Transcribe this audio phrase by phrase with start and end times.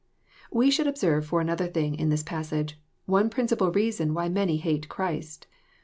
[0.51, 4.89] We should observe, for another thing, in this passage, one principal reason why many hate
[4.89, 5.45] Christ.